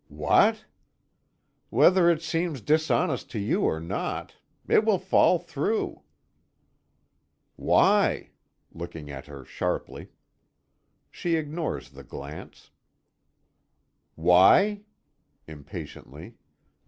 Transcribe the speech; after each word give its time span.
"What?" 0.07 0.65
"Whether 1.69 2.09
it 2.09 2.23
seems 2.23 2.61
dishonest 2.61 3.29
to 3.33 3.39
you 3.39 3.61
or 3.65 3.79
not. 3.79 4.33
It 4.67 4.83
will 4.83 4.97
fall 4.97 5.37
through." 5.37 6.01
"Why?" 7.55 8.31
looking 8.73 9.11
at 9.11 9.27
her 9.27 9.45
sharply. 9.45 10.07
She 11.11 11.35
ignores 11.35 11.91
the 11.91 12.03
glance. 12.03 12.71
"Why?" 14.15 14.81
impatiently. 15.45 16.33